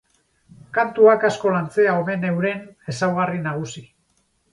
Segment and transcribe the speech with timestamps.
[0.77, 2.63] Kantuak asko lantzea omen euren
[2.95, 3.85] ezaugarri nagusi.